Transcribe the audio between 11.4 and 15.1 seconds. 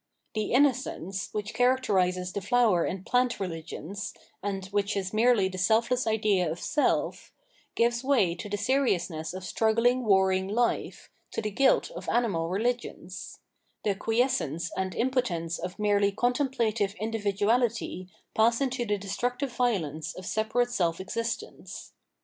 the guilt of animal religions; the quiescence and